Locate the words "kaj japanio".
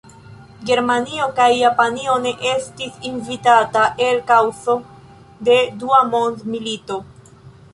1.39-2.15